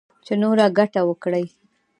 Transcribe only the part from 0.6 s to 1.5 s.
ګـټـه وكړي.